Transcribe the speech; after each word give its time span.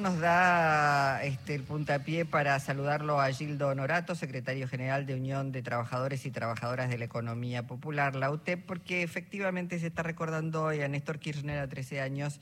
Nos 0.00 0.20
da 0.20 1.22
este, 1.22 1.54
el 1.54 1.64
puntapié 1.64 2.24
para 2.24 2.58
saludarlo 2.60 3.20
a 3.20 3.30
Gildo 3.30 3.68
Honorato, 3.68 4.14
secretario 4.14 4.66
general 4.66 5.04
de 5.04 5.14
Unión 5.14 5.52
de 5.52 5.60
Trabajadores 5.60 6.24
y 6.24 6.30
Trabajadoras 6.30 6.88
de 6.88 6.96
la 6.96 7.04
Economía 7.04 7.66
Popular, 7.66 8.16
la 8.16 8.30
UTEP, 8.30 8.64
porque 8.64 9.02
efectivamente 9.02 9.78
se 9.78 9.88
está 9.88 10.02
recordando 10.02 10.62
hoy 10.62 10.80
a 10.80 10.88
Néstor 10.88 11.18
Kirchner 11.18 11.58
a 11.58 11.68
13 11.68 12.00
años 12.00 12.40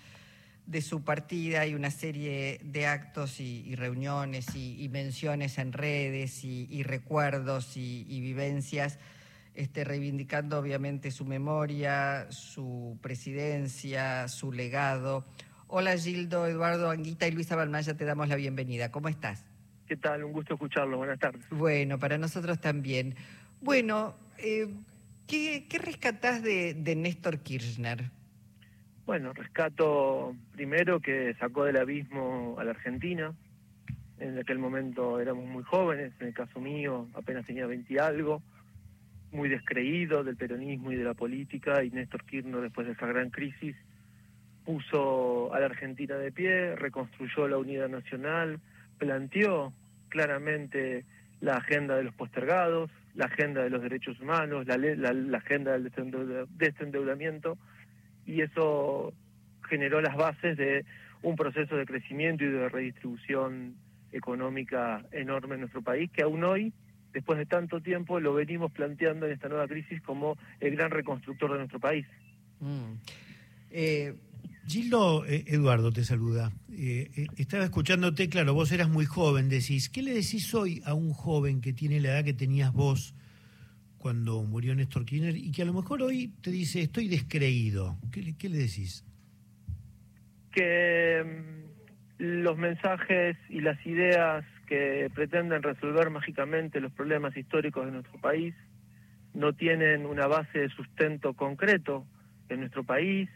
de 0.67 0.81
su 0.81 1.03
partida 1.03 1.67
y 1.67 1.75
una 1.75 1.91
serie 1.91 2.61
de 2.63 2.87
actos 2.87 3.41
y, 3.41 3.75
reuniones 3.75 4.55
y, 4.55 4.89
menciones 4.89 5.59
en 5.59 5.73
redes 5.73 6.45
y, 6.45 6.85
recuerdos 6.85 7.77
y, 7.77 8.21
vivencias, 8.21 9.01
este, 9.55 9.83
reivindicando 9.83 10.57
obviamente 10.57 11.11
su 11.11 11.25
memoria, 11.25 12.29
su 12.31 12.97
presidencia, 13.03 14.29
su 14.29 14.53
legado. 14.53 15.25
Hola 15.73 15.97
Gildo, 15.97 16.49
Eduardo 16.49 16.91
Anguita 16.91 17.29
y 17.29 17.31
Luisa 17.31 17.55
Balmaya, 17.55 17.97
te 17.97 18.05
damos 18.05 18.29
la 18.29 18.35
bienvenida. 18.35 18.91
¿Cómo 18.91 19.09
estás? 19.09 19.47
¿Qué 19.87 19.97
tal? 19.97 20.25
Un 20.25 20.33
gusto 20.33 20.55
escucharlo. 20.55 20.97
Buenas 20.97 21.21
tardes. 21.21 21.49
Bueno, 21.49 21.97
para 21.97 22.19
nosotros 22.19 22.61
también. 22.61 23.15
Bueno, 23.61 24.17
eh, 24.39 24.67
¿qué, 25.29 25.65
rescatás 25.81 26.43
de, 26.43 26.75
Néstor 26.97 27.39
Kirchner? 27.39 28.11
Bueno, 29.07 29.33
rescato 29.33 30.35
primero 30.51 30.99
que 30.99 31.37
sacó 31.39 31.63
del 31.63 31.77
abismo 31.77 32.57
a 32.59 32.65
la 32.65 32.73
Argentina. 32.73 33.33
En 34.19 34.41
aquel 34.41 34.59
momento 34.59 35.21
éramos 35.21 35.47
muy 35.47 35.63
jóvenes, 35.63 36.13
en 36.19 36.27
el 36.27 36.35
caso 36.35 36.59
mío 36.59 37.07
apenas 37.15 37.47
tenía 37.47 37.67
20 37.69 38.01
algo, 38.01 38.43
muy 39.31 39.49
descreído 39.49 40.25
del 40.25 40.37
peronismo 40.37 40.91
y 40.91 40.97
de 40.97 41.05
la 41.05 41.15
política, 41.15 41.85
y 41.85 41.91
Néstor 41.91 42.25
Kirchner 42.25 42.61
después 42.61 42.89
de 42.89 42.95
esa 42.95 43.07
gran 43.07 43.31
crisis 43.31 43.77
puso 44.71 45.53
a 45.53 45.59
la 45.59 45.67
Argentina 45.67 46.17
de 46.17 46.31
pie, 46.31 46.77
reconstruyó 46.77 47.49
la 47.49 47.59
unidad 47.59 47.89
nacional, 47.89 48.61
planteó 48.99 49.73
claramente 50.09 51.05
la 51.41 51.57
agenda 51.57 51.97
de 51.97 52.05
los 52.05 52.15
postergados, 52.15 52.89
la 53.17 53.25
agenda 53.25 53.65
de 53.65 53.71
los 53.71 53.83
derechos 53.83 54.21
humanos, 54.21 54.69
la, 54.69 54.77
la, 54.77 55.39
agenda 55.39 55.73
del 55.73 55.91
desendeudamiento, 56.51 57.59
y 58.25 58.43
eso 58.43 59.13
generó 59.69 60.01
las 60.01 60.15
bases 60.15 60.57
de 60.57 60.85
un 61.23 61.35
proceso 61.35 61.77
de 61.77 61.85
crecimiento 61.85 62.45
y 62.45 62.51
de 62.51 62.69
redistribución 62.69 63.75
económica 64.13 65.05
enorme 65.11 65.55
en 65.55 65.63
nuestro 65.63 65.83
país, 65.83 66.13
que 66.13 66.23
aún 66.23 66.45
hoy, 66.45 66.73
después 67.13 67.41
de 67.41 67.47
tanto 67.47 67.81
tiempo, 67.81 68.21
lo 68.21 68.35
venimos 68.35 68.71
planteando 68.71 69.27
en 69.27 69.33
esta 69.33 69.49
nueva 69.49 69.67
crisis 69.67 70.01
como 70.01 70.39
el 70.61 70.77
gran 70.77 70.93
reconstructor 70.93 71.51
de 71.51 71.59
nuestro 71.59 71.81
país. 71.81 72.07
Mm. 72.61 72.93
Eh, 73.73 74.15
Gildo, 74.71 75.27
eh, 75.27 75.45
Eduardo 75.49 75.91
te 75.91 76.05
saluda. 76.05 76.53
Eh, 76.71 77.11
eh, 77.17 77.27
estaba 77.39 77.65
escuchándote, 77.65 78.29
claro, 78.29 78.55
vos 78.55 78.71
eras 78.71 78.89
muy 78.89 79.05
joven, 79.05 79.49
decís, 79.49 79.89
¿qué 79.89 80.01
le 80.01 80.13
decís 80.13 80.55
hoy 80.55 80.81
a 80.87 80.95
un 80.95 81.13
joven 81.13 81.61
que 81.61 81.73
tiene 81.73 82.01
la 82.01 82.11
edad 82.11 82.25
que 82.25 82.35
tenías 82.35 82.73
vos 82.73 83.17
cuando 83.99 84.45
murió 84.45 84.73
Néstor 84.77 85.05
Kirchner 85.05 85.37
y 85.37 85.51
que 85.51 85.63
a 85.63 85.65
lo 85.65 85.73
mejor 85.73 86.03
hoy 86.03 86.33
te 86.41 86.53
dice, 86.53 86.83
estoy 86.83 87.09
descreído? 87.09 87.97
¿Qué, 88.13 88.49
le 88.49 88.59
decís? 88.59 89.05
Que 90.53 91.25
mm, 91.25 92.23
los 92.23 92.57
mensajes 92.57 93.37
y 93.49 93.63
las 93.63 93.85
ideas 93.85 94.45
que 94.69 95.11
pretenden 95.13 95.65
resolver 95.65 96.11
mágicamente 96.11 96.81
los 96.81 96.93
problemas 96.93 97.37
históricos 97.37 97.87
de 97.87 97.91
nuestro 97.91 98.21
país 98.21 98.55
no 99.35 99.53
tienen 99.53 100.07
una 100.07 100.29
base 100.29 100.61
de 100.61 100.69
sustento 100.69 101.35
concreto 101.35 102.07
en 102.49 102.61
nuestro 102.61 102.85
país 102.85 103.29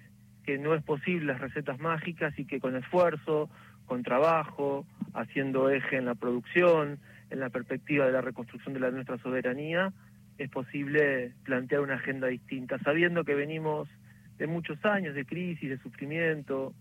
que 0.44 0.58
no 0.58 0.74
es 0.74 0.82
posible 0.82 1.32
las 1.32 1.40
recetas 1.40 1.78
mágicas 1.80 2.38
y 2.38 2.44
que 2.44 2.60
con 2.60 2.76
esfuerzo, 2.76 3.48
con 3.86 4.02
trabajo, 4.02 4.86
haciendo 5.14 5.70
eje 5.70 5.96
en 5.96 6.06
la 6.06 6.14
producción, 6.14 6.98
en 7.30 7.40
la 7.40 7.50
perspectiva 7.50 8.06
de 8.06 8.12
la 8.12 8.20
reconstrucción 8.20 8.74
de 8.74 8.92
nuestra 8.92 9.18
soberanía, 9.18 9.92
es 10.38 10.50
posible 10.50 11.32
plantear 11.44 11.80
una 11.80 11.94
agenda 11.94 12.26
distinta, 12.26 12.78
sabiendo 12.78 13.24
que 13.24 13.34
venimos 13.34 13.88
de 14.38 14.46
muchos 14.46 14.84
años 14.84 15.14
de 15.14 15.24
crisis, 15.24 15.68
de 15.68 15.78
sufrimiento, 15.78 16.74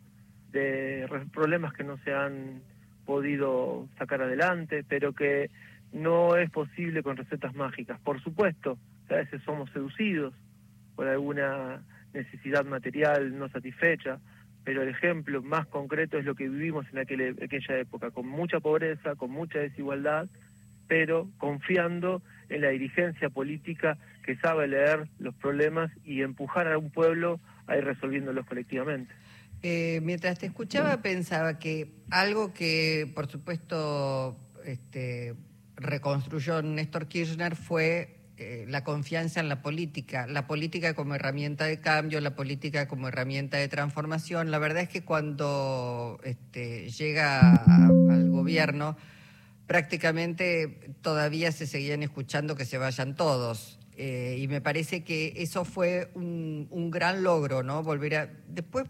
de 0.51 1.07
problemas 1.31 1.73
que 1.73 1.83
no 1.83 1.97
se 1.99 2.13
han 2.13 2.61
podido 3.05 3.87
sacar 3.97 4.21
adelante, 4.21 4.83
pero 4.87 5.13
que 5.13 5.49
no 5.91 6.35
es 6.35 6.49
posible 6.49 7.03
con 7.03 7.17
recetas 7.17 7.53
mágicas. 7.53 7.99
Por 7.99 8.21
supuesto, 8.21 8.77
a 9.09 9.15
veces 9.15 9.41
somos 9.43 9.69
seducidos 9.71 10.33
por 10.95 11.07
alguna 11.07 11.83
necesidad 12.13 12.65
material 12.65 13.37
no 13.37 13.49
satisfecha, 13.49 14.19
pero 14.63 14.81
el 14.81 14.89
ejemplo 14.89 15.41
más 15.41 15.67
concreto 15.67 16.17
es 16.17 16.25
lo 16.25 16.35
que 16.35 16.47
vivimos 16.47 16.85
en 16.91 16.99
aquella 16.99 17.77
época, 17.77 18.11
con 18.11 18.27
mucha 18.27 18.59
pobreza, 18.59 19.15
con 19.15 19.31
mucha 19.31 19.59
desigualdad, 19.59 20.27
pero 20.87 21.29
confiando 21.37 22.21
en 22.49 22.61
la 22.61 22.69
dirigencia 22.69 23.29
política 23.29 23.97
que 24.23 24.35
sabe 24.37 24.67
leer 24.67 25.09
los 25.19 25.35
problemas 25.35 25.91
y 26.03 26.21
empujar 26.21 26.71
a 26.71 26.77
un 26.77 26.91
pueblo 26.91 27.39
a 27.67 27.77
ir 27.77 27.83
resolviéndolos 27.83 28.45
colectivamente. 28.45 29.13
Eh, 29.61 30.01
mientras 30.03 30.39
te 30.39 30.45
escuchaba 30.45 31.01
pensaba 31.01 31.57
que 31.57 31.93
algo 32.09 32.53
que, 32.53 33.09
por 33.15 33.27
supuesto, 33.27 34.37
este, 34.65 35.35
reconstruyó 35.77 36.61
Néstor 36.61 37.07
Kirchner 37.07 37.55
fue 37.55 38.22
eh, 38.35 38.65
la 38.67 38.83
confianza 38.83 39.39
en 39.41 39.47
la 39.47 39.61
política, 39.61 40.25
la 40.25 40.47
política 40.47 40.95
como 40.95 41.13
herramienta 41.13 41.65
de 41.65 41.79
cambio, 41.79 42.19
la 42.19 42.35
política 42.35 42.87
como 42.87 43.07
herramienta 43.07 43.57
de 43.57 43.67
transformación. 43.67 44.49
La 44.49 44.57
verdad 44.57 44.81
es 44.81 44.89
que 44.89 45.03
cuando 45.03 46.19
este, 46.23 46.89
llega 46.89 47.55
al 47.57 48.31
gobierno, 48.31 48.97
prácticamente 49.67 50.95
todavía 51.01 51.51
se 51.51 51.67
seguían 51.67 52.01
escuchando 52.01 52.55
que 52.55 52.65
se 52.65 52.79
vayan 52.79 53.15
todos. 53.15 53.77
Eh, 53.97 54.37
y 54.39 54.47
me 54.47 54.61
parece 54.61 55.03
que 55.03 55.33
eso 55.37 55.63
fue 55.63 56.09
un, 56.15 56.89
gran 56.89 57.21
logro, 57.21 57.61
¿no? 57.61 57.83
Volver 57.83 58.15
a. 58.15 58.29
Después 58.47 58.85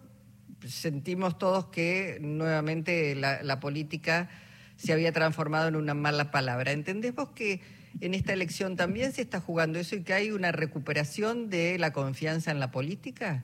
sentimos 0.66 1.38
todos 1.38 1.66
que 1.66 2.18
nuevamente 2.22 3.14
la, 3.16 3.44
la 3.44 3.60
política 3.60 4.30
se 4.78 4.94
había 4.94 5.12
transformado 5.12 5.68
en 5.68 5.75
una 5.75 5.94
mala 5.94 6.31
palabra. 6.31 6.72
¿Entendés 6.72 7.14
vos 7.14 7.31
que 7.31 7.60
en 8.02 8.14
esta 8.14 8.34
elección 8.34 8.76
también 8.76 9.12
se 9.12 9.22
está 9.22 9.40
jugando 9.40 9.80
eso 9.80 9.96
y 9.96 10.04
que 10.04 10.14
hay 10.14 10.31
una 10.31 10.52
recuperación 10.52 11.50
de 11.50 11.78
la 11.80 11.94
confianza 11.94 12.52
en 12.52 12.59
la 12.59 12.72
política? 12.72 13.44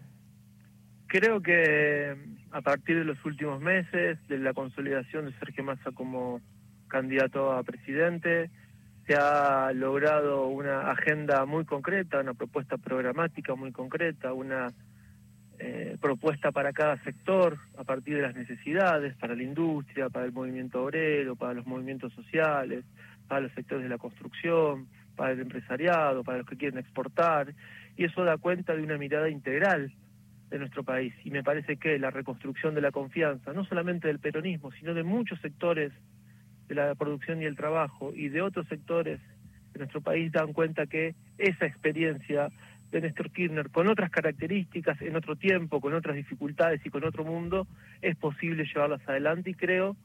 Creo 1.08 1.42
que 1.42 2.16
a 2.52 2.62
partir 2.62 2.98
de 2.98 3.04
los 3.04 3.24
últimos 3.26 3.62
meses, 3.62 4.18
de 4.28 4.38
la 4.38 4.54
consolidación 4.54 5.26
de 5.26 5.34
Sergio 5.40 5.64
Massa 5.64 5.92
como 5.92 6.42
candidato 6.88 7.52
a 7.52 7.64
presidente, 7.64 8.50
se 9.08 9.16
ha 9.16 9.72
logrado 9.74 10.48
una 10.48 10.92
agenda 10.92 11.46
muy 11.46 11.66
concreta, 11.66 12.20
una 12.20 12.36
propuesta 12.36 12.78
programática 12.78 13.56
muy 13.56 13.72
concreta, 13.72 14.34
una 14.34 14.68
eh, 15.58 15.98
propuesta 16.00 16.52
para 16.52 16.74
cada 16.74 17.02
sector 17.04 17.58
a 17.78 17.84
partir 17.84 18.16
de 18.16 18.22
las 18.22 18.36
necesidades, 18.36 19.16
para 19.16 19.36
la 19.36 19.44
industria, 19.44 20.10
para 20.10 20.26
el 20.26 20.32
movimiento 20.32 20.84
obrero, 20.84 21.36
para 21.36 21.54
los 21.54 21.66
movimientos 21.66 22.14
sociales, 22.14 22.86
para 23.30 23.42
los 23.42 23.54
sectores 23.54 23.84
de 23.84 23.90
la 23.90 23.98
construcción, 23.98 24.88
para 25.16 25.32
el 25.32 25.40
empresariado, 25.40 26.24
para 26.24 26.40
los 26.40 26.48
que 26.48 26.58
quieren 26.58 26.80
exportar, 26.80 27.54
y 27.96 28.04
eso 28.04 28.26
da 28.26 28.38
cuenta 28.38 28.76
de 28.76 28.84
una 28.84 28.98
mirada 28.98 29.30
integral 29.30 29.94
de 30.50 30.60
nuestro 30.60 30.84
país. 30.84 31.14
Y 31.24 31.32
me 31.32 31.44
parece 31.44 31.78
que 31.78 32.00
la 32.00 32.10
reconstrucción 32.10 32.74
de 32.74 32.82
la 32.82 32.92
confianza, 32.92 33.54
no 33.54 33.64
solamente 33.66 34.08
del 34.08 34.20
peronismo, 34.20 34.72
sino 34.72 34.94
de 34.94 35.04
muchos 35.04 35.40
sectores 35.42 35.94
de 36.68 36.76
la 36.76 36.96
producción 36.96 37.42
y 37.42 37.46
el 37.46 37.56
trabajo 37.56 38.12
y 38.16 38.30
de 38.30 38.42
otros 38.42 38.68
sectores 38.68 39.20
de 39.74 39.80
nuestro 39.80 40.02
país, 40.02 40.32
dan 40.32 40.52
cuenta 40.52 40.88
que 40.88 41.14
esa 41.38 41.68
experiencia 41.68 42.50
de 42.90 43.02
Néstor 43.02 43.30
Kirchner, 43.30 43.70
con 43.70 43.88
otras 43.88 44.10
características, 44.10 45.00
en 45.02 45.16
otro 45.16 45.36
tiempo, 45.36 45.80
con 45.80 45.94
otras 45.94 46.16
dificultades 46.16 46.84
y 46.84 46.90
con 46.90 47.04
otro 47.04 47.24
mundo, 47.24 47.68
es 48.02 48.16
posible 48.16 48.66
llevarlas 48.66 49.08
adelante 49.08 49.52
y 49.52 49.54
creo 49.54 49.96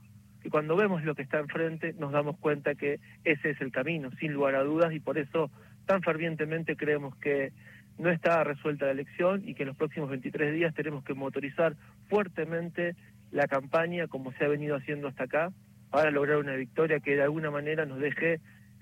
y 0.44 0.50
cuando 0.50 0.76
vemos 0.76 1.02
lo 1.02 1.14
que 1.14 1.22
está 1.22 1.38
enfrente 1.38 1.94
nos 1.98 2.12
damos 2.12 2.36
cuenta 2.38 2.74
que 2.74 3.00
ese 3.24 3.50
es 3.50 3.60
el 3.60 3.72
camino, 3.72 4.10
sin 4.20 4.32
lugar 4.32 4.54
a 4.54 4.62
dudas, 4.62 4.92
y 4.92 5.00
por 5.00 5.18
eso 5.18 5.50
tan 5.86 6.02
fervientemente 6.02 6.76
creemos 6.76 7.16
que 7.16 7.52
no 7.98 8.10
está 8.10 8.44
resuelta 8.44 8.86
la 8.86 8.92
elección 8.92 9.48
y 9.48 9.54
que 9.54 9.62
en 9.62 9.68
los 9.68 9.76
próximos 9.76 10.10
23 10.10 10.52
días 10.54 10.74
tenemos 10.74 11.02
que 11.04 11.14
motorizar 11.14 11.76
fuertemente 12.08 12.94
la 13.30 13.46
campaña 13.46 14.06
como 14.06 14.32
se 14.32 14.44
ha 14.44 14.48
venido 14.48 14.76
haciendo 14.76 15.08
hasta 15.08 15.24
acá 15.24 15.52
para 15.90 16.10
lograr 16.10 16.38
una 16.38 16.56
victoria 16.56 17.00
que 17.00 17.14
de 17.16 17.22
alguna 17.22 17.50
manera 17.50 17.86
nos 17.86 18.00
deje 18.00 18.40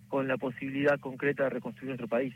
con 0.08 0.28
la 0.28 0.36
posibilidad 0.36 0.98
concreta 0.98 1.44
de 1.44 1.50
reconstruir 1.50 1.88
nuestro 1.88 2.08
país. 2.08 2.34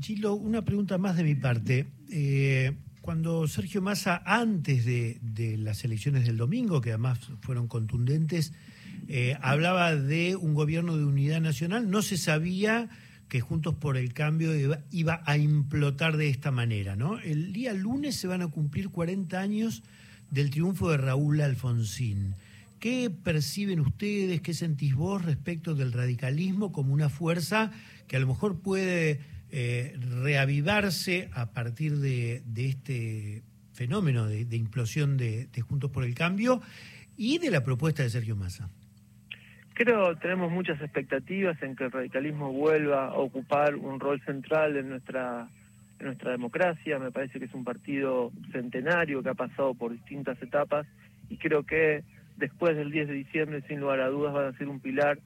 Gilo, 0.00 0.34
una 0.34 0.62
pregunta 0.62 0.98
más 0.98 1.16
de 1.16 1.24
mi 1.24 1.34
parte. 1.34 1.86
Eh, 2.12 2.72
cuando 3.06 3.46
Sergio 3.46 3.80
Massa, 3.82 4.20
antes 4.26 4.84
de, 4.84 5.56
las 5.58 5.84
elecciones 5.84 6.26
del 6.26 6.36
domingo, 6.36 6.80
que 6.80 6.90
además 6.90 7.20
fueron 7.40 7.68
contundentes, 7.68 8.52
eh, 9.06 9.38
hablaba 9.40 9.94
de 9.94 10.34
un 10.34 10.54
gobierno 10.54 10.96
de 10.96 11.04
unidad 11.04 11.40
nacional, 11.40 11.88
no 11.88 12.02
se 12.02 12.16
sabía 12.16 12.88
que 13.28 13.40
Juntos 13.40 13.76
por 13.76 13.96
el 13.96 14.12
Cambio 14.12 14.50
iba, 14.90 15.22
a 15.24 15.38
implotar 15.38 16.16
de 16.16 16.28
esta 16.28 16.50
manera, 16.50 16.96
¿no? 16.96 17.20
El 17.20 17.52
día 17.52 17.72
lunes 17.74 18.16
se 18.16 18.26
van 18.26 18.42
a 18.42 18.48
cumplir 18.48 18.88
40 18.88 19.38
años 19.38 19.84
del 20.32 20.50
triunfo 20.50 20.90
de 20.90 20.96
Raúl 20.96 21.40
Alfonsín. 21.40 22.34
¿qué 22.80 23.08
perciben 23.10 23.80
ustedes, 23.80 24.40
qué 24.40 24.52
sentís 24.52 24.96
vos 24.96 25.24
respecto 25.24 25.76
del 25.76 25.92
radicalismo 25.92 26.72
como 26.72 26.92
una 26.92 27.08
fuerza 27.08 27.70
que 28.08 28.16
a 28.16 28.20
lo 28.20 28.26
mejor 28.26 28.60
puede 28.60 29.20
eh, 29.50 29.96
reavivarse 30.22 31.30
a 31.32 31.52
partir 31.52 31.96
de, 31.98 32.42
este 32.56 33.42
fenómeno 33.72 34.26
de, 34.26 34.56
implosión 34.56 35.16
de, 35.16 35.46
de 35.46 35.60
Juntos 35.60 35.90
por 35.90 36.04
el 36.04 36.14
Cambio 36.14 36.60
y 37.16 37.38
de 37.38 37.50
la 37.50 37.62
propuesta 37.62 38.02
de 38.02 38.10
Sergio 38.10 38.36
Massa? 38.36 38.70
Creo 39.74 40.16
tenemos 40.16 40.50
muchas 40.50 40.80
expectativas 40.80 41.62
en 41.62 41.76
que 41.76 41.84
el 41.84 41.92
radicalismo 41.92 42.50
vuelva 42.50 43.08
a 43.08 43.14
ocupar 43.14 43.74
un 43.74 44.00
rol 44.00 44.22
central 44.24 44.74
en 44.76 44.88
nuestra 44.88 45.48
en 45.98 46.06
nuestra 46.06 46.30
democracia. 46.30 46.98
Me 46.98 47.10
parece 47.10 47.38
que 47.38 47.44
es 47.44 47.54
un 47.54 47.64
partido 47.64 48.32
centenario 48.52 49.22
que 49.22 49.28
ha 49.28 49.34
pasado 49.34 49.74
por 49.74 49.92
distintas 49.92 50.40
etapas 50.42 50.86
y 51.28 51.36
creo 51.36 51.64
que 51.64 52.04
después 52.36 52.74
del 52.76 52.90
10 52.90 53.08
de 53.08 53.14
diciembre, 53.14 53.62
sin 53.68 53.80
lugar 53.80 54.00
a 54.00 54.08
dudas, 54.08 54.32
van 54.32 54.46
a 54.46 54.58
ser 54.58 54.68
un 54.68 54.80
pilar 54.80 55.18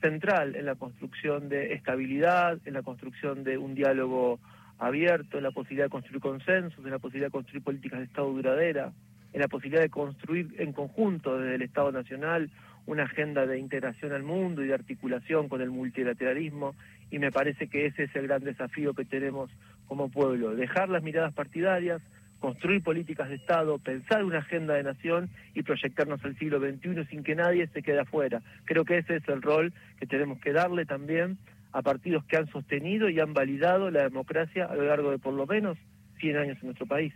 central 0.00 0.56
en 0.56 0.66
la 0.66 0.74
construcción 0.74 1.48
de 1.48 1.74
estabilidad, 1.74 2.58
en 2.64 2.74
la 2.74 2.82
construcción 2.82 3.44
de 3.44 3.58
un 3.58 3.74
diálogo 3.74 4.38
abierto, 4.78 5.38
en 5.38 5.44
la 5.44 5.50
posibilidad 5.50 5.86
de 5.86 5.90
construir 5.90 6.20
consensos, 6.20 6.84
en 6.84 6.90
la 6.90 6.98
posibilidad 6.98 7.28
de 7.28 7.32
construir 7.32 7.62
políticas 7.62 7.98
de 8.00 8.04
Estado 8.06 8.32
duradera, 8.32 8.92
en 9.32 9.40
la 9.40 9.48
posibilidad 9.48 9.82
de 9.82 9.90
construir 9.90 10.54
en 10.58 10.72
conjunto 10.72 11.38
desde 11.38 11.56
el 11.56 11.62
Estado 11.62 11.92
Nacional 11.92 12.50
una 12.86 13.04
agenda 13.04 13.46
de 13.46 13.58
integración 13.58 14.12
al 14.12 14.22
mundo 14.22 14.62
y 14.62 14.68
de 14.68 14.74
articulación 14.74 15.48
con 15.48 15.60
el 15.60 15.70
multilateralismo 15.70 16.74
y 17.10 17.18
me 17.18 17.32
parece 17.32 17.68
que 17.68 17.86
ese 17.86 18.04
es 18.04 18.16
el 18.16 18.28
gran 18.28 18.44
desafío 18.44 18.94
que 18.94 19.04
tenemos 19.04 19.50
como 19.86 20.08
pueblo, 20.08 20.54
dejar 20.54 20.88
las 20.88 21.02
miradas 21.02 21.32
partidarias, 21.32 22.00
construir 22.40 22.82
políticas 22.82 23.28
de 23.28 23.36
Estado, 23.36 23.78
pensar 23.78 24.24
una 24.24 24.38
agenda 24.38 24.74
de 24.74 24.82
nación 24.82 25.30
y 25.54 25.62
proyectarnos 25.62 26.24
al 26.24 26.38
siglo 26.38 26.60
XXI 26.60 27.06
sin 27.06 27.22
que 27.22 27.34
nadie 27.34 27.66
se 27.68 27.82
quede 27.82 28.00
afuera. 28.00 28.42
Creo 28.64 28.84
que 28.84 28.98
ese 28.98 29.16
es 29.16 29.28
el 29.28 29.42
rol 29.42 29.72
que 29.98 30.06
tenemos 30.06 30.38
que 30.40 30.52
darle 30.52 30.84
también 30.84 31.38
a 31.72 31.82
partidos 31.82 32.24
que 32.24 32.36
han 32.36 32.48
sostenido 32.48 33.08
y 33.08 33.20
han 33.20 33.34
validado 33.34 33.90
la 33.90 34.02
democracia 34.02 34.66
a 34.66 34.74
lo 34.74 34.84
largo 34.84 35.10
de 35.10 35.18
por 35.18 35.34
lo 35.34 35.46
menos 35.46 35.76
100 36.20 36.36
años 36.36 36.58
en 36.60 36.66
nuestro 36.66 36.86
país. 36.86 37.12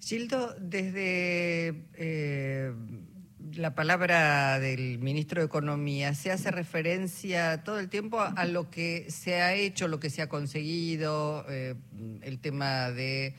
Gildo, 0.00 0.54
desde 0.60 1.72
eh, 1.94 2.72
la 3.54 3.74
palabra 3.74 4.58
del 4.58 4.98
ministro 4.98 5.40
de 5.40 5.46
Economía 5.46 6.14
se 6.14 6.30
hace 6.30 6.50
referencia 6.50 7.62
todo 7.64 7.78
el 7.78 7.88
tiempo 7.88 8.20
a, 8.20 8.44
lo 8.44 8.70
que 8.70 9.10
se 9.10 9.40
ha 9.40 9.54
hecho, 9.54 9.88
lo 9.88 10.00
que 10.00 10.10
se 10.10 10.22
ha 10.22 10.28
conseguido, 10.28 11.46
eh, 11.48 11.74
el 12.22 12.38
tema 12.40 12.90
de 12.90 13.34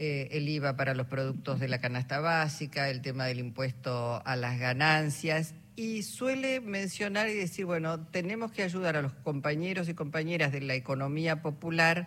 eh, 0.00 0.28
el 0.30 0.48
IVA 0.48 0.76
para 0.76 0.94
los 0.94 1.08
productos 1.08 1.58
de 1.58 1.66
la 1.66 1.80
canasta 1.80 2.20
básica, 2.20 2.88
el 2.88 3.02
tema 3.02 3.26
del 3.26 3.40
impuesto 3.40 4.22
a 4.24 4.36
las 4.36 4.56
ganancias 4.60 5.56
y 5.74 6.04
suele 6.04 6.60
mencionar 6.60 7.28
y 7.28 7.34
decir, 7.34 7.64
bueno, 7.64 8.06
tenemos 8.06 8.52
que 8.52 8.62
ayudar 8.62 8.96
a 8.96 9.02
los 9.02 9.12
compañeros 9.12 9.88
y 9.88 9.94
compañeras 9.94 10.52
de 10.52 10.60
la 10.60 10.74
economía 10.74 11.42
popular 11.42 12.06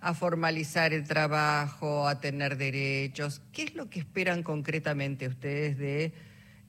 a 0.00 0.14
formalizar 0.14 0.94
el 0.94 1.06
trabajo, 1.06 2.08
a 2.08 2.20
tener 2.20 2.56
derechos. 2.56 3.42
¿Qué 3.52 3.64
es 3.64 3.74
lo 3.74 3.90
que 3.90 3.98
esperan 3.98 4.42
concretamente 4.42 5.28
ustedes 5.28 5.76
de 5.76 6.14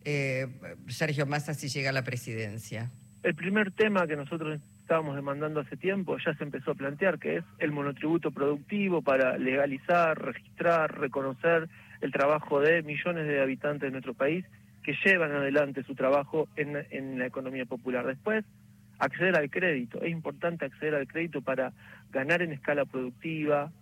eh, 0.04 0.48
Sergio 0.90 1.26
Massa 1.26 1.54
si 1.54 1.70
llega 1.70 1.92
a 1.92 1.94
la 1.94 2.04
presidencia? 2.04 2.92
El 3.24 3.36
primer 3.36 3.72
tema 3.72 4.06
que 4.06 4.18
nosotros 4.18 4.60
estábamos 4.88 5.18
demandando 5.18 5.60
hace 5.60 5.76
tiempo 5.76 6.16
ya 6.18 6.34
se 6.36 6.46
empezó 6.46 6.72
a 6.72 6.76
plantear, 6.76 7.20
que 7.20 7.36
es 7.36 7.44
el 7.60 7.74
monotributo 7.74 8.32
productivo 8.32 9.02
para 9.02 9.38
legalizar, 9.38 10.18
registrar, 10.18 10.98
reconocer 10.98 11.68
el 12.00 12.14
trabajo 12.14 12.62
de 12.62 12.84
millones 12.84 13.28
de 13.28 13.42
habitantes 13.42 13.82
de 13.82 13.92
nuestro 13.92 14.14
país 14.14 14.46
que 14.84 14.96
llevan 15.04 15.34
adelante 15.34 15.84
su 15.84 15.94
trabajo 15.94 16.48
en, 16.56 16.78
en 16.90 17.20
la 17.20 17.26
economía 17.26 17.66
popular. 17.66 18.08
Después, 18.08 18.46
acceder 18.98 19.36
al 19.36 19.50
crédito. 19.50 20.02
Es 20.02 20.10
importante 20.10 20.64
acceder 20.64 20.96
al 20.96 21.06
crédito 21.06 21.42
para 21.42 21.74
ganar 22.14 22.42
en 22.42 22.54
escala 22.54 22.86
productiva, 22.86 23.74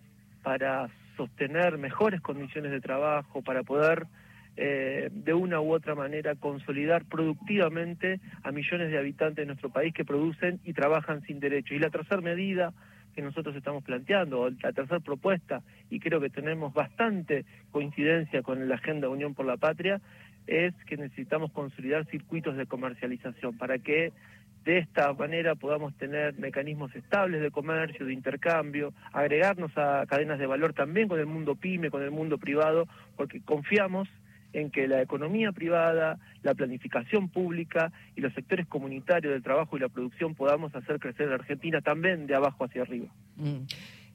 para 0.41 0.89
sostener 1.17 1.77
mejores 1.77 2.19
condiciones 2.19 2.71
de 2.71 2.81
trabajo, 2.81 3.43
para 3.43 3.61
poder 3.61 4.07
eh, 4.57 5.09
de 5.11 5.33
una 5.33 5.59
u 5.59 5.73
otra 5.73 5.95
manera 5.95 6.35
consolidar 6.35 7.05
productivamente 7.05 8.19
a 8.43 8.51
millones 8.51 8.89
de 8.89 8.97
habitantes 8.97 9.37
de 9.37 9.45
nuestro 9.47 9.69
país 9.69 9.93
que 9.93 10.05
producen 10.05 10.59
y 10.63 10.73
trabajan 10.73 11.21
sin 11.23 11.39
derecho. 11.39 11.73
Y 11.73 11.79
la 11.79 11.89
tercera 11.89 12.21
medida 12.21 12.73
que 13.13 13.21
nosotros 13.21 13.55
estamos 13.55 13.83
planteando, 13.83 14.49
la 14.49 14.73
tercera 14.73 14.99
propuesta, 14.99 15.61
y 15.89 15.99
creo 15.99 16.19
que 16.19 16.29
tenemos 16.29 16.73
bastante 16.73 17.45
coincidencia 17.71 18.41
con 18.41 18.67
la 18.67 18.75
Agenda 18.75 19.09
Unión 19.09 19.33
por 19.33 19.45
la 19.45 19.57
Patria, 19.57 20.01
es 20.47 20.73
que 20.85 20.97
necesitamos 20.97 21.51
consolidar 21.51 22.05
circuitos 22.05 22.55
de 22.57 22.65
comercialización 22.65 23.57
para 23.57 23.79
que 23.79 24.11
de 24.65 24.79
esta 24.79 25.13
manera 25.13 25.55
podamos 25.55 25.95
tener 25.95 26.37
mecanismos 26.39 26.93
estables 26.95 27.41
de 27.41 27.51
comercio, 27.51 28.05
de 28.05 28.13
intercambio, 28.13 28.93
agregarnos 29.13 29.71
a 29.77 30.05
cadenas 30.07 30.39
de 30.39 30.47
valor 30.47 30.73
también 30.73 31.07
con 31.07 31.19
el 31.19 31.27
mundo 31.27 31.55
pyme, 31.55 31.91
con 31.91 32.01
el 32.01 32.11
mundo 32.11 32.37
privado, 32.37 32.87
porque 33.15 33.41
confiamos 33.41 34.09
en 34.55 34.71
que 34.71 34.87
la 34.87 35.01
economía 35.01 35.51
privada, 35.51 36.17
la 36.41 36.53
planificación 36.53 37.27
pública 37.27 37.91
y 38.15 38.21
los 38.21 38.33
sectores 38.33 38.65
comunitarios 38.65 39.33
del 39.33 39.43
trabajo 39.43 39.75
y 39.75 39.81
la 39.81 39.89
producción 39.89 40.33
podamos 40.33 40.73
hacer 40.73 40.99
crecer 40.99 41.27
la 41.27 41.35
Argentina 41.35 41.81
también 41.81 42.25
de 42.25 42.35
abajo 42.35 42.63
hacia 42.63 42.83
arriba. 42.83 43.07
Mm. 43.35 43.63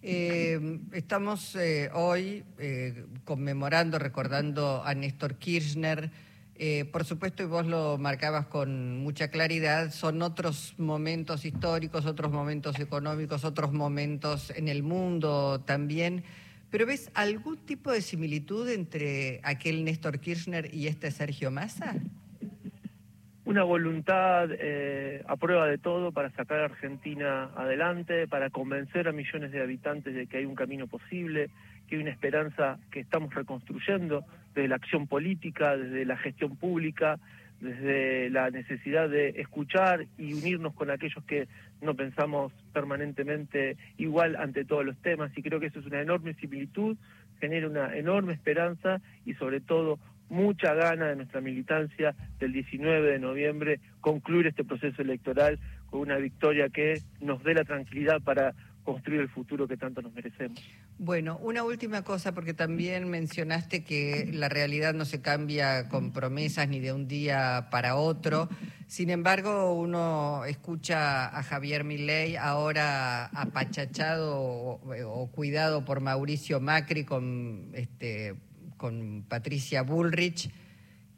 Eh, 0.03 0.79
estamos 0.93 1.55
eh, 1.57 1.91
hoy 1.93 2.43
eh, 2.59 3.05
conmemorando, 3.25 3.99
recordando 3.99 4.83
a 4.83 4.95
Néstor 4.95 5.35
Kirchner, 5.35 6.11
por 6.93 7.07
supuesto, 7.07 7.43
y 7.43 7.47
vos 7.47 7.67
lo 7.67 7.97
marcabas 7.97 8.47
con 8.47 8.99
mucha 8.99 9.29
claridad, 9.29 9.93
son 9.93 10.21
otros 10.21 10.75
momentos 10.77 11.47
históricos, 11.47 12.05
otros 12.05 12.31
momentos 12.33 12.79
económicos, 12.79 13.45
otros 13.45 13.73
momentos 13.73 14.51
en 14.55 14.69
el 14.69 14.83
mundo 14.83 15.63
también. 15.63 16.23
Pero 16.71 16.87
¿ves 16.87 17.11
algún 17.15 17.57
tipo 17.59 17.91
de 17.91 18.01
similitud 18.01 18.69
entre 18.69 19.41
aquel 19.43 19.85
Néstor 19.85 20.21
Kirchner 20.21 20.73
y 20.73 20.87
este 20.87 21.11
Sergio 21.11 21.51
Massa? 21.51 21.97
Una 23.45 23.65
voluntad 23.65 24.49
eh, 24.53 25.25
a 25.27 25.37
prueba 25.37 25.67
de 25.67 25.79
todo 25.79 26.13
para 26.13 26.31
sacar 26.31 26.61
a 26.61 26.65
Argentina 26.67 27.51
adelante, 27.57 28.29
para 28.29 28.51
convencer 28.51 29.09
a 29.09 29.13
millones 29.13 29.51
de 29.51 29.61
habitantes 29.61 30.15
de 30.15 30.29
que 30.29 30.37
hay 30.37 30.45
un 30.45 30.55
camino 30.55 30.87
posible, 30.87 31.51
que 31.89 31.97
hay 31.97 32.03
una 32.03 32.13
esperanza 32.13 32.79
que 32.93 33.01
estamos 33.01 33.35
reconstruyendo 33.35 34.25
desde 34.55 34.69
la 34.69 34.77
acción 34.77 35.09
política, 35.09 35.77
desde 35.77 36.05
la 36.05 36.17
gestión 36.17 36.57
pública, 36.57 37.19
desde 37.61 38.31
la 38.31 38.51
necesidad 38.51 39.09
de 39.09 39.31
escuchar 39.41 40.07
y 40.17 40.33
unirnos 40.33 40.75
con 40.75 40.91
aquellos 40.91 41.23
que 41.25 41.47
no 41.83 41.95
pensamos 41.95 42.53
permanentemente 42.73 43.77
igual 43.99 44.37
ante 44.37 44.65
todos 44.65 44.85
los 44.85 44.97
temas. 44.99 45.31
Y 45.37 45.43
creo 45.43 45.61
que 45.61 45.67
eso 45.67 45.81
es 45.81 45.87
una 45.87 46.01
enorme 46.01 46.35
similitud, 46.35 46.97
genera 47.39 47.69
una 47.69 47.97
enorme 47.97 48.33
esperanza 48.33 49.01
y 49.25 49.35
sobre 49.35 49.61
todo 49.61 49.99
mucha 50.31 50.75
gana 50.75 51.09
de 51.09 51.17
nuestra 51.17 51.41
militancia 51.41 52.15
del 52.39 52.53
19 52.53 53.13
de 53.13 53.19
noviembre 53.19 53.81
concluir 54.01 54.47
este 54.47 54.65
proceso 54.65 55.03
electoral 55.03 55.59
con 55.91 56.01
una 56.01 56.17
victoria 56.17 56.69
que 56.69 57.01
nos 57.21 57.43
dé 57.43 57.55
la 57.55 57.65
tranquilidad 57.65 58.23
para 58.23 58.55
construir 58.85 59.21
el 59.21 59.29
futuro 59.29 59.69
que 59.69 59.77
tanto 59.77 60.03
nos 60.03 60.13
merecemos. 60.13 60.61
Bueno, 60.99 61.39
una 61.39 61.63
última 61.65 62.03
cosa, 62.03 62.33
porque 62.35 62.55
también 62.55 63.09
mencionaste 63.09 63.85
que 63.85 64.31
la 64.33 64.49
realidad 64.49 64.95
no 64.95 65.05
se 65.05 65.21
cambia 65.21 65.89
con 65.89 66.13
promesas 66.13 66.69
ni 66.69 66.81
de 66.81 66.93
un 66.93 67.09
día 67.09 67.69
para 67.71 67.97
otro. 67.97 68.49
Sin 68.87 69.11
embargo, 69.11 69.75
uno 69.75 70.45
escucha 70.47 71.27
a 71.29 71.43
Javier 71.43 71.85
Milei 71.85 72.37
ahora 72.37 73.27
apachachado 73.27 74.41
o, 74.41 75.31
cuidado 75.33 75.85
por 75.85 76.01
Mauricio 76.01 76.61
Macri 76.61 77.05
con, 77.05 77.71
este, 77.75 78.35
con 78.77 79.25
Patricia 79.29 79.83
Bullrich 79.83 80.51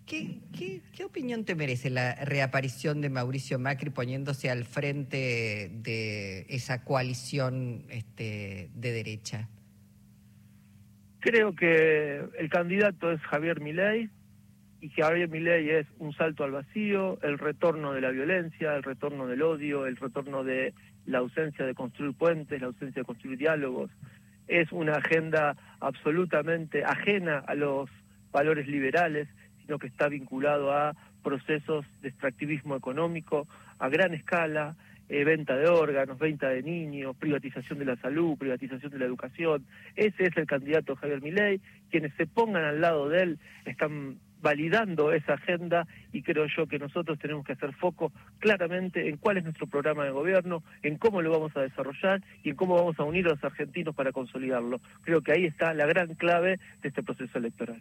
¿Qué, 0.07 0.41
qué, 0.95 1.05
opinión 1.05 1.45
te 1.45 1.55
merece 1.55 1.89
la 1.89 2.15
reaparición 2.25 3.01
de 3.01 3.09
Mauricio 3.09 3.59
Macri 3.59 3.91
poniéndose 3.91 4.51
al 4.51 4.65
frente 4.65 5.71
de 5.73 6.45
esa 6.49 6.85
coalición 6.85 7.85
este, 7.89 8.71
de 8.75 8.93
derecha? 8.93 9.49
Creo 11.21 11.55
que 11.55 12.21
el 12.39 12.51
candidato 12.51 13.13
es 13.13 13.21
Javier 13.23 13.61
Milei 13.61 14.11
y 14.81 14.91
que 14.91 15.03
Javier 15.03 15.29
Milei 15.29 15.71
es 15.71 15.87
un 15.99 16.13
salto 16.13 16.43
al 16.43 16.51
vacío, 16.51 17.19
el 17.23 17.39
retorno 17.39 17.93
de 17.93 18.01
la 18.01 18.11
violencia, 18.11 18.75
el 18.75 18.83
retorno 18.83 19.29
del 19.29 19.43
odio, 19.43 19.87
el 19.87 19.97
retorno 19.97 20.43
de 20.43 20.75
la 21.07 21.19
ausencia 21.19 21.65
de 21.65 21.75
construir 21.75 22.15
puentes, 22.15 22.61
la 22.61 22.67
ausencia 22.67 23.03
de 23.03 23.07
construir 23.07 23.39
diálogos. 23.39 23.91
Es 24.49 24.73
una 24.73 24.95
agenda 24.95 25.57
absolutamente 25.79 26.85
ajena 26.85 27.39
a 27.39 27.55
los 27.55 27.89
valores 28.33 28.67
liberales 28.67 29.29
sino 29.65 29.79
que 29.79 29.87
está 29.87 30.09
vinculado 30.09 30.73
a 30.73 30.95
procesos 31.23 31.85
de 32.03 32.09
extractivismo 32.09 32.77
económico 32.77 33.47
a 33.79 33.89
gran 33.89 34.15
escala, 34.15 34.77
eh, 35.09 35.25
venta 35.25 35.57
de 35.57 35.69
órganos, 35.69 36.19
venta 36.19 36.49
de 36.49 36.63
niños, 36.63 37.17
privatización 37.17 37.79
de 37.79 37.85
la 37.85 37.97
salud, 37.97 38.39
privatización 38.39 38.91
de 38.91 38.99
la 38.99 39.05
educación. 39.05 39.67
Ese 39.95 40.25
es 40.25 40.37
el 40.37 40.47
candidato 40.47 40.97
Javier 40.97 41.21
Milei. 41.21 41.61
Quienes 41.91 42.15
se 42.15 42.27
pongan 42.27 42.65
al 42.65 42.81
lado 42.81 43.09
de 43.09 43.23
él 43.23 43.39
están 43.65 44.19
validando 44.43 45.13
esa 45.13 45.35
agenda 45.35 45.87
y 46.13 46.23
creo 46.23 46.47
yo 46.55 46.67
que 46.67 46.79
nosotros 46.79 47.19
tenemos 47.19 47.47
que 47.47 47.53
hacer 47.53 47.73
foco 47.75 48.13
claramente 48.39 49.09
en 49.09 49.17
cuál 49.17 49.39
es 49.39 49.45
nuestro 49.45 49.67
programa 49.67 50.05
de 50.05 50.11
gobierno, 50.11 50.63
en 50.83 50.99
cómo 50.99 51.23
lo 51.23 51.31
vamos 51.31 51.57
a 51.57 51.61
desarrollar 51.61 52.23
y 52.43 52.51
en 52.51 52.57
cómo 52.57 52.75
vamos 52.75 52.99
a 52.99 53.05
unir 53.05 53.27
a 53.27 53.31
los 53.31 53.45
argentinos 53.45 53.95
para 53.95 54.13
consolidarlo. 54.13 54.81
Creo 55.03 55.23
que 55.23 55.33
ahí 55.33 55.47
está 55.47 55.73
la 55.73 55.87
gran 55.87 56.15
clave 56.15 56.59
de 56.83 56.89
este 56.89 57.03
proceso 57.03 57.39
electoral. 57.39 57.81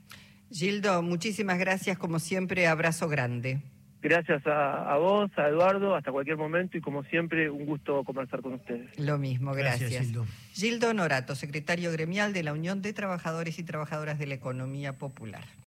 Gildo, 0.52 1.02
muchísimas 1.02 1.58
gracias, 1.58 1.98
como 1.98 2.20
siempre, 2.20 2.68
abrazo 2.68 3.08
grande. 3.10 3.62
Gracias 4.02 4.42
a, 4.48 4.98
vos, 4.98 5.30
a 5.38 5.48
Eduardo, 5.48 5.96
hasta 5.96 6.12
cualquier 6.12 6.36
momento 6.36 6.76
y 6.76 6.82
como 6.82 7.04
siempre, 7.04 7.52
un 7.52 7.68
gusto 7.68 8.04
conversar 8.04 8.42
con 8.42 8.54
ustedes. 8.54 8.98
Lo 8.98 9.20
mismo, 9.20 9.54
gracias. 9.54 9.92
Gildo. 9.92 10.26
Gildo 10.54 10.94
Norato, 10.94 11.36
secretario 11.36 11.92
gremial 11.92 12.34
de 12.34 12.42
la 12.42 12.54
Unión 12.54 12.82
de 12.82 12.94
Trabajadores 12.94 13.60
y 13.60 13.64
Trabajadoras 13.64 14.18
de 14.18 14.26
la 14.26 14.34
Economía 14.34 14.98
Popular. 14.98 15.44